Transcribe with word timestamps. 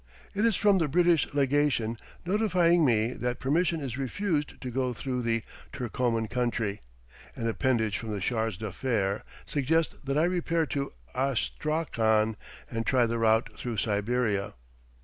It 0.33 0.45
is 0.45 0.55
from 0.55 0.79
the 0.79 0.87
British 0.87 1.31
Legation, 1.31 1.95
notifying 2.25 2.83
me 2.83 3.13
that 3.13 3.39
permission 3.39 3.81
is 3.81 3.99
refused 3.99 4.59
to 4.59 4.71
go 4.71 4.93
through 4.93 5.21
the 5.21 5.43
Turcoman 5.71 6.27
country; 6.27 6.81
an 7.35 7.47
appendage 7.47 7.99
from 7.99 8.09
the 8.09 8.19
Charge 8.19 8.57
d'Affaires 8.57 9.21
suggests 9.45 9.93
that 10.03 10.17
I 10.17 10.23
repair 10.23 10.65
to 10.65 10.91
Astrakhan 11.13 12.35
and 12.71 12.83
try 12.83 13.05
the 13.05 13.19
route 13.19 13.55
through 13.59 13.77
Siberia. 13.77 14.55